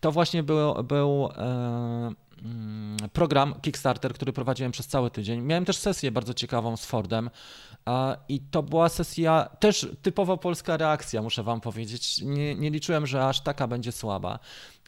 [0.00, 5.40] to właśnie był, był e, mm, program Kickstarter, który prowadziłem przez cały tydzień.
[5.40, 7.30] Miałem też sesję bardzo ciekawą z Fordem.
[8.28, 12.20] I to była sesja też typowo polska reakcja, muszę Wam powiedzieć.
[12.22, 14.38] Nie, nie liczyłem, że aż taka będzie słaba.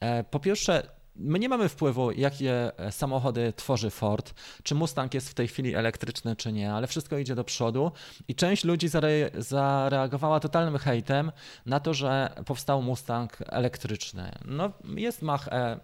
[0.01, 5.31] E, po pierwsze, My nie mamy wpływu, jakie e, samochody tworzy Ford, czy Mustang jest
[5.31, 7.92] w tej chwili elektryczny, czy nie, ale wszystko idzie do przodu
[8.29, 11.33] i część ludzi zare zareagowała totalnym hejtem
[11.66, 14.33] na to, że powstał Mustang elektryczny.
[14.44, 15.81] No, jest Mach e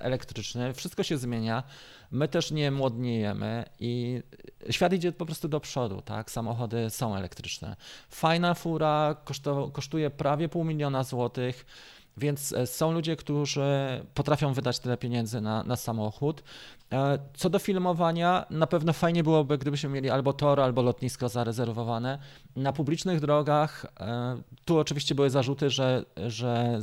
[0.00, 1.62] elektryczny, wszystko się zmienia,
[2.10, 4.22] my też nie młodniejemy i
[4.70, 6.30] świat idzie po prostu do przodu, tak?
[6.30, 7.76] Samochody są elektryczne.
[8.08, 9.16] Fajna fura
[9.72, 11.66] kosztuje prawie pół miliona złotych
[12.16, 13.62] więc e, są ludzie, którzy
[14.14, 16.42] potrafią wydać tyle pieniędzy na, na samochód.
[16.92, 22.18] E, co do filmowania, na pewno fajnie byłoby, gdybyśmy mieli albo tor, albo lotnisko zarezerwowane.
[22.56, 26.80] Na publicznych drogach, e, tu oczywiście były zarzuty, że, że,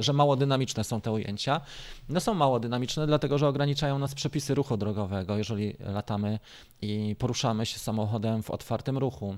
[0.00, 1.60] że mało dynamiczne są te ujęcia.
[2.08, 6.38] No są mało dynamiczne, dlatego że ograniczają nas przepisy ruchu drogowego, jeżeli latamy
[6.82, 9.36] i poruszamy się samochodem w otwartym ruchu.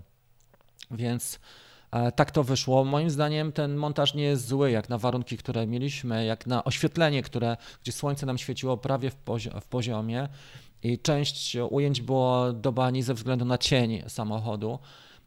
[0.91, 1.41] Więc
[2.17, 2.85] tak to wyszło.
[2.85, 7.23] Moim zdaniem ten montaż nie jest zły, jak na warunki, które mieliśmy, jak na oświetlenie,
[7.23, 10.29] które, gdzie słońce nam świeciło prawie w, pozi w poziomie
[10.83, 14.79] i część ujęć było do bani ze względu na cień samochodu.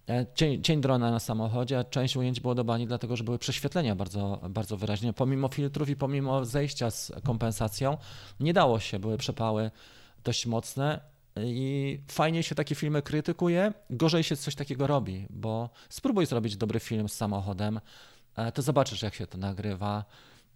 [0.09, 3.39] E, cień, cień drona na samochodzie, a część ujęć było do bani, dlatego że były
[3.39, 5.13] prześwietlenia bardzo, bardzo wyraźnie.
[5.13, 7.97] Pomimo filtrów i pomimo zejścia z kompensacją,
[8.39, 9.71] nie dało się, były przepały
[10.23, 10.99] dość mocne.
[11.45, 16.79] I fajnie się takie filmy krytykuje, gorzej się coś takiego robi, bo spróbuj zrobić dobry
[16.79, 17.79] film z samochodem,
[18.35, 20.05] e, to zobaczysz, jak się to nagrywa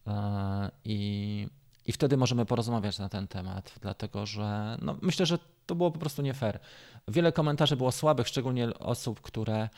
[0.08, 1.48] e, i,
[1.86, 6.00] i wtedy możemy porozmawiać na ten temat, dlatego że no, myślę, że to było po
[6.00, 6.60] prostu nie fair.
[7.08, 9.70] Wiele komentarzy było słabych, szczególnie osób, które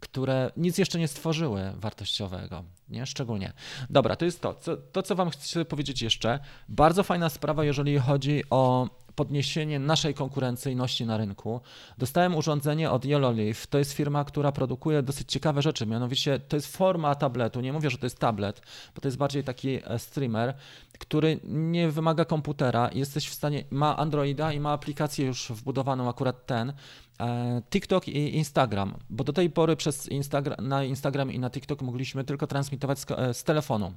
[0.00, 3.06] które nic jeszcze nie stworzyły wartościowego, nie?
[3.06, 3.52] Szczególnie.
[3.90, 4.54] Dobra, to jest to.
[4.54, 6.38] Co, to, co Wam chcę powiedzieć jeszcze.
[6.68, 11.60] Bardzo fajna sprawa, jeżeli chodzi o podniesienie naszej konkurencyjności na rynku.
[11.98, 13.66] Dostałem urządzenie od Yellowleaf.
[13.66, 15.86] To jest firma, która produkuje dosyć ciekawe rzeczy.
[15.86, 17.60] Mianowicie to jest forma tabletu.
[17.60, 18.62] Nie mówię, że to jest tablet,
[18.94, 20.54] bo to jest bardziej taki e, streamer,
[20.98, 22.90] który nie wymaga komputera.
[22.94, 26.72] Jesteś w stanie, ma Androida i ma aplikację już wbudowaną, akurat ten.
[27.20, 31.82] E, TikTok i Instagram, bo do tej pory przez Instagram, na Instagram i na TikTok
[31.82, 33.92] mogliśmy tylko transmitować z, e, z telefonu.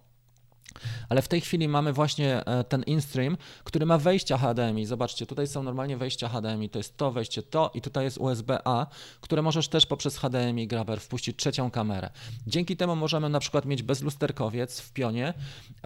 [1.10, 4.86] Ale w tej chwili mamy właśnie e, ten InStream, który ma wejścia HDMI.
[4.86, 8.88] Zobaczcie, tutaj są normalnie wejścia HDMI, to jest to wejście, to i tutaj jest USB-A,
[9.22, 12.10] które możesz też poprzez HDMI Grabber wpuścić trzecią kamerę.
[12.48, 15.34] Dzięki temu możemy na przykład mieć bezlusterkowiec w pionie,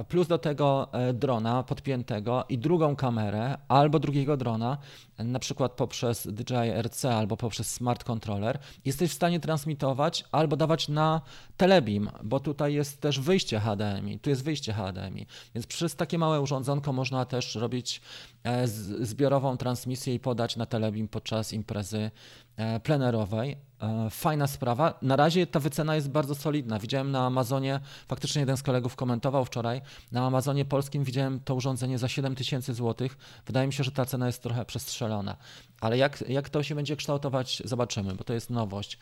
[0.07, 4.77] plus do tego e, drona podpiętego i drugą kamerę albo drugiego drona,
[5.17, 8.59] na przykład poprzez DJI RC albo poprzez smart controller.
[8.85, 11.21] Jesteś w stanie transmitować albo dawać na
[11.57, 15.25] telebeam, bo tutaj jest też wyjście HDMI, tu jest wyjście HDMI.
[15.55, 18.01] Więc przez takie małe urządzonko można też robić
[18.43, 18.67] e,
[19.01, 22.11] zbiorową transmisję i podać na Telebim podczas imprezy
[22.55, 23.57] e, plenerowej.
[23.81, 24.93] E, fajna sprawa.
[25.01, 26.79] Na razie ta wycena jest bardzo solidna.
[26.79, 29.81] Widziałem na Amazonie, faktycznie jeden z kolegów komentował wczoraj,
[30.11, 33.17] na Amazonie polskim widziałem to urządzenie za 7 tysięcy złotych.
[33.45, 35.37] Wydaje mi się, że ta cena jest trochę przestrzelona.
[35.81, 38.97] Ale jak, jak to się będzie kształtować, zobaczymy, bo to jest nowość.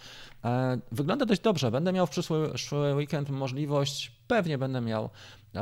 [0.92, 1.72] Wygląda dość dobrze.
[1.72, 5.10] Będę miał w przyszły, przyszły weekend możliwość, pewnie będę miał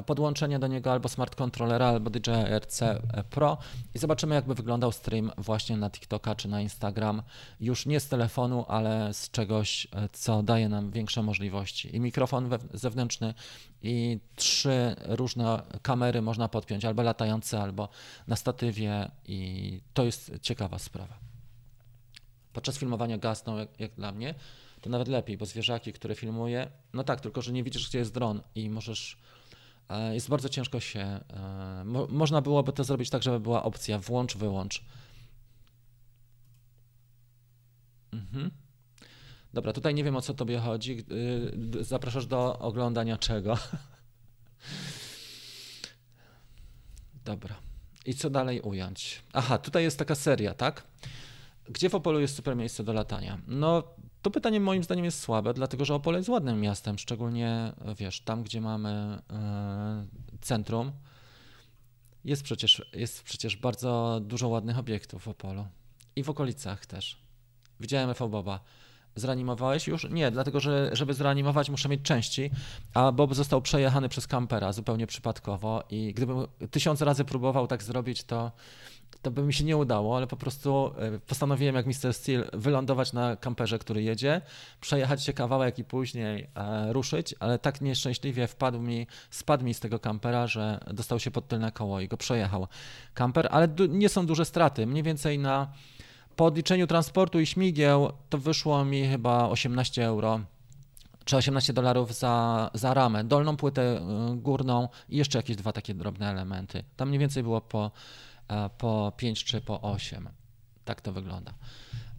[0.06, 3.58] podłączenie do niego albo smart controllera, albo DJI RC Pro
[3.96, 7.22] i zobaczymy, jakby wyglądał stream właśnie na TikToka czy na Instagram.
[7.60, 11.96] Już nie z telefonu, ale z czegoś, co daje nam większe możliwości.
[11.96, 13.34] I mikrofon zewnętrzny,
[13.82, 17.90] i trzy różne kamery można podpiąć, albo latające, albo
[18.28, 21.18] na statywie, i to jest ciekawa sprawa.
[22.54, 24.36] Podczas filmowania gasną, jak, jak dla mnie,
[24.82, 28.14] to nawet lepiej, bo zwierzaki, które filmuję, no tak, tylko że nie widzisz, gdzie jest
[28.14, 29.18] dron i możesz
[29.90, 31.00] E, jest bardzo ciężko się.
[31.00, 34.84] E, mo, można byłoby to zrobić tak, żeby była opcja włącz, wyłącz.
[38.14, 38.52] Mhm.
[39.54, 41.06] Dobra, tutaj nie wiem o co tobie chodzi.
[41.80, 43.58] E, zapraszasz do oglądania czego?
[47.26, 47.56] Dobra.
[48.06, 49.24] I co dalej ująć?
[49.34, 50.84] Aha, tutaj jest taka seria, tak?
[51.70, 53.42] Gdzie w Opolu jest super miejsce do latania?
[53.48, 53.84] No,
[54.22, 58.44] to pytanie moim zdaniem jest słabe, dlatego że Opole jest ładnym miastem, szczególnie wiesz, tam
[58.44, 60.06] gdzie mamy e,
[60.42, 60.92] centrum.
[62.26, 65.68] Jest przecież, jest przecież bardzo dużo ładnych obiektów w Opolu
[66.16, 67.22] i w okolicach też.
[67.80, 68.60] Widziałem FV Boba.
[69.20, 70.08] Zreanimowałeś już?
[70.10, 72.52] Nie, dlatego że żeby zreanimować muszę mieć części,
[72.94, 78.24] a Bob został przejechany przez kampera zupełnie przypadkowo i gdybym tysiąc razy próbował tak zrobić,
[78.24, 78.52] to
[79.22, 82.14] to by mi się nie udało, ale po prostu e, postanowiłem jak Mr.
[82.14, 84.42] Steel wylądować na kamperze, który jedzie,
[84.82, 89.80] przejechać się kawałek i później e, ruszyć, ale tak nieszczęśliwie wpadł mi, spadł mi z
[89.80, 92.68] tego kampera, że dostał się pod tylne koło i go przejechał
[93.14, 95.68] kamper, ale nie są duże straty, mniej więcej na
[96.40, 100.40] po odliczeniu transportu i śmigieł to wyszło mi chyba 18 euro
[101.26, 104.02] czy 18 dolarów za, za ramę, dolną płytę e,
[104.36, 106.84] górną i jeszcze jakieś dwa takie drobne elementy.
[106.96, 107.92] Tam mniej więcej było po
[108.50, 110.30] E, po 5 czy po 8.
[110.86, 111.54] Tak to wygląda.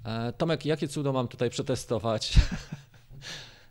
[0.04, 2.32] E, Tomek, jakie cudo mam tutaj przetestować?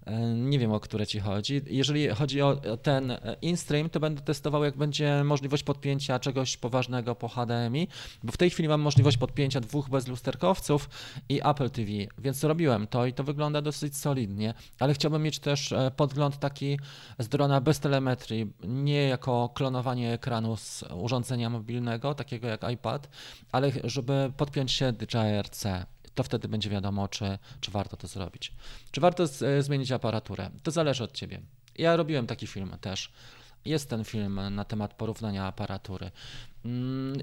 [0.05, 1.61] E, nie wiem, o które ci chodzi.
[1.67, 7.27] Jeżeli chodzi o ten InStream, to będę testował, jak będzie możliwość podpięcia czegoś poważnego po
[7.27, 7.87] HDMI,
[8.23, 10.89] bo w tej chwili mam możliwość podpięcia dwóch bezlusterkowców
[11.29, 15.71] i Apple TV, więc robiłem to i to wygląda dosyć solidnie, ale chciałbym mieć też
[15.71, 16.79] e, podgląd taki
[17.19, 23.09] z drona bez telemetrii, nie jako klonowanie ekranu z urządzenia mobilnego, takiego jak iPad,
[23.51, 25.85] ale żeby podpiąć się DJI-RC
[26.19, 28.53] to wtedy będzie wiadomo, czy, czy warto to zrobić.
[28.91, 30.49] Czy warto z, e, zmienić aparaturę?
[30.63, 31.41] To zależy od ciebie.
[31.77, 33.11] Ja robiłem taki film też.
[33.65, 36.11] Jest ten film na temat porównania aparatury.
[36.65, 37.17] Mm,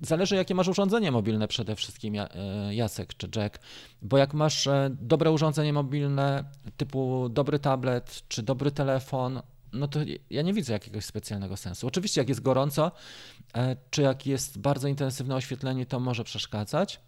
[0.00, 2.28] zależy, jakie masz urządzenie mobilne przede wszystkim, e,
[2.74, 3.58] Jacek czy Jack,
[4.02, 6.44] bo jak masz e, dobre urządzenie mobilne,
[6.76, 11.86] typu dobry tablet czy dobry telefon, no to ja nie widzę jakiegoś specjalnego sensu.
[11.86, 12.92] Oczywiście, jak jest gorąco,
[13.90, 17.00] czy jak jest bardzo intensywne oświetlenie, to może przeszkadzać,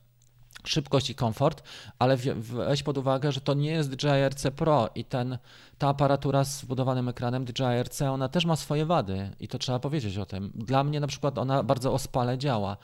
[0.64, 1.62] szybkość i komfort,
[1.98, 5.38] ale weź pod uwagę, że to nie jest DJI RC Pro i ten,
[5.78, 9.78] ta aparatura z wbudowanym ekranem DJI RC, ona też ma swoje wady i to trzeba
[9.78, 10.52] powiedzieć o tym.
[10.54, 12.76] Dla mnie na przykład ona bardzo ospale działa.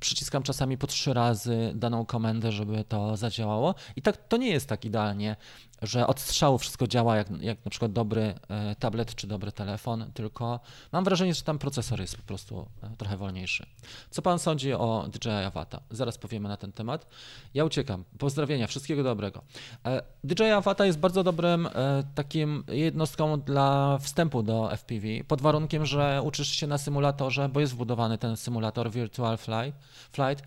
[0.00, 4.68] Przyciskam czasami po trzy razy daną komendę, żeby to zadziałało i tak to nie jest
[4.68, 5.36] tak idealnie
[5.82, 10.10] że od strzału wszystko działa jak, jak na przykład dobry e, tablet czy dobry telefon,
[10.14, 10.60] tylko
[10.92, 13.66] mam wrażenie, że tam procesor jest po prostu e, trochę wolniejszy.
[14.10, 15.80] Co pan sądzi o DJI Avata?
[15.90, 17.06] Zaraz powiemy na ten temat.
[17.54, 18.04] Ja uciekam.
[18.18, 19.42] Pozdrowienia, wszystkiego dobrego.
[19.86, 21.68] E, DJI Avata jest bardzo dobrym
[22.14, 27.72] takim jednostką dla wstępu do FPV, pod warunkiem, że uczysz się na symulatorze, bo jest
[27.72, 30.46] wbudowany ten symulator Virtual Flight,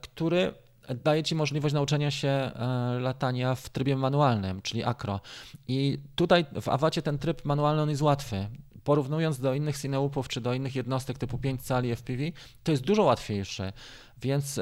[0.00, 0.54] który
[1.04, 5.20] daje ci możliwość nauczenia się e, latania w trybie manualnym, czyli acro.
[5.68, 8.48] I tutaj w Awacie ten tryb manualny on jest łatwy.
[8.84, 12.22] Porównując do innych cineupów czy do innych jednostek typu 5 cali FPV,
[12.62, 13.72] to jest dużo łatwiejszy,
[14.22, 14.60] więc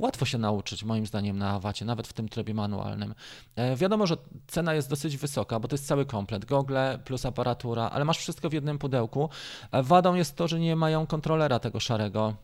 [0.00, 3.14] łatwo się nauczyć, moim zdaniem, na Awacie, nawet w tym trybie manualnym.
[3.56, 7.90] E, wiadomo, że cena jest dosyć wysoka, bo to jest cały komplet, gogle plus aparatura,
[7.90, 9.28] ale masz wszystko w jednym pudełku.
[9.72, 12.34] E, wadą jest to, że nie mają kontrolera tego szarego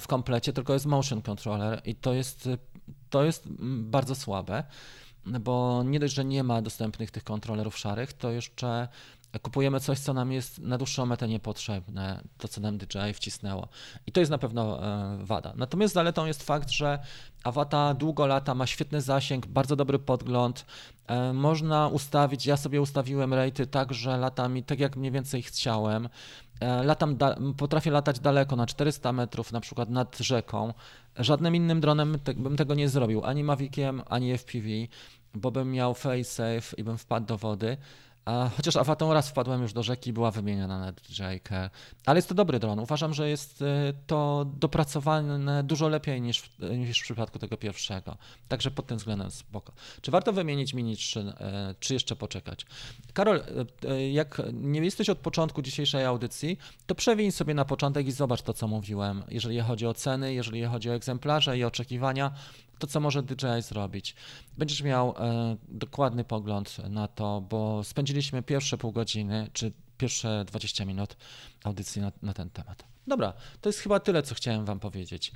[0.00, 2.48] w komplecie, tylko jest motion controller i to jest,
[3.10, 3.48] to jest
[3.80, 4.64] bardzo słabe,
[5.26, 8.88] bo nie dość, że nie ma dostępnych tych kontrolerów szarych, to jeszcze
[9.42, 13.68] kupujemy coś, co nam jest na dłuższą metę niepotrzebne, to co nam DJI wcisnęło.
[14.06, 15.52] I to jest na pewno e, wada.
[15.56, 16.98] Natomiast zaletą jest fakt, że
[17.44, 20.66] Avata długo lata, ma świetny zasięg, bardzo dobry podgląd.
[21.06, 25.42] E, można ustawić, ja sobie ustawiłem rejty tak, że lata mi tak jak mniej więcej
[25.42, 26.08] chciałem.
[26.60, 27.18] E, latam,
[27.56, 30.74] potrafię latać daleko, na 400 metrów, na przykład nad rzeką.
[31.16, 34.68] Żadnym innym dronem bym tego nie zrobił, ani Maviciem, ani FPV,
[35.34, 37.76] bo bym miał face safe i bym wpadł do wody.
[38.56, 41.40] Chociaż Avatą raz wpadłem już do rzeki, była wymieniona na DJI
[42.06, 42.78] Ale jest to dobry dron.
[42.78, 43.64] Uważam, że jest y,
[44.06, 48.16] to dopracowane dużo lepiej niż, niż w przypadku tego pierwszego.
[48.48, 49.72] Także pod tym względem spoko.
[50.00, 51.24] Czy warto wymienić Mini 3, y,
[51.80, 52.66] czy jeszcze poczekać?
[53.12, 53.42] Karol,
[53.84, 58.42] y, jak nie jesteś od początku dzisiejszej audycji, to przewiń sobie na początek i zobacz
[58.42, 59.22] to, co mówiłem.
[59.28, 62.32] Jeżeli chodzi o ceny, jeżeli chodzi o egzemplarze i oczekiwania,
[62.78, 64.14] to, co może DJI zrobić.
[64.58, 70.84] Będziesz miał e, dokładny pogląd na to, bo spędziliśmy pierwsze pół godziny, czy pierwsze 20
[70.84, 71.16] minut
[71.64, 72.95] audycji na, na ten temat.
[73.06, 75.32] Dobra, to jest chyba tyle, co chciałem Wam powiedzieć.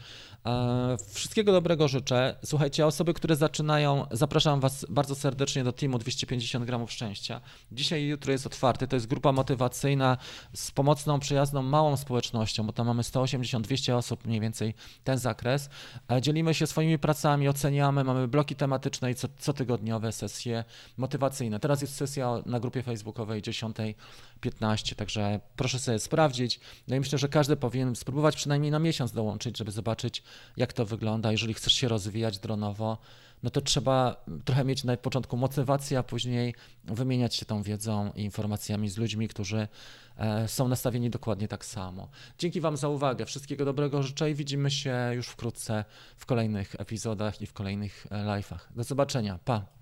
[0.47, 2.37] E, wszystkiego dobrego życzę.
[2.45, 7.41] Słuchajcie, osoby, które zaczynają, zapraszam Was bardzo serdecznie do teamu 250 gramów szczęścia.
[7.73, 8.87] Dzisiaj i jutro jest otwarty.
[8.87, 10.17] To jest grupa motywacyjna
[10.55, 14.75] z pomocną, przyjazną, małą społecznością, bo tam mamy 180-200 osób, mniej więcej
[15.05, 15.71] ten zakres.
[16.13, 20.65] E, dzielimy się swoimi pracami, oceniamy, mamy bloki tematyczne i co, cotygodniowe sesje
[20.97, 21.61] motywacyjne.
[21.61, 26.61] Teraz jest sesja na grupie facebookowej 10.15, także proszę sobie sprawdzić.
[26.89, 30.23] No i myślę, że każdy powinien spróbować przynajmniej na miesiąc dołączyć, żeby zobaczyć,
[30.57, 31.33] jak to wygląda.
[31.33, 32.99] Jeżeli chcesz się rozwijać dronowo,
[33.43, 36.55] no to trzeba trochę mieć na początku motywację, a później
[36.85, 39.69] wymieniać się tą wiedzą i informacjami z ludźmi, którzy
[40.17, 42.09] e, są nastawieni dokładnie tak samo.
[42.39, 43.27] Dzięki Wam za uwagę.
[43.27, 45.85] Wszystkiego dobrego życzę i widzimy się już wkrótce
[46.17, 48.59] w kolejnych epizodach i w kolejnych e, live'ach.
[48.77, 49.39] Do zobaczenia.
[49.45, 49.80] Pa!